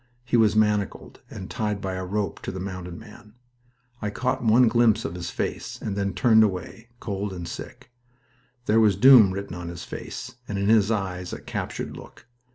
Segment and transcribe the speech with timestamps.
[0.25, 3.35] He was manacled, and tied by a rope to the mounted man.
[4.01, 7.91] I caught one glimpse of his face, and then turned away, cold and sick.
[8.65, 12.25] There was doom written on his face, and in his eyes a captured look.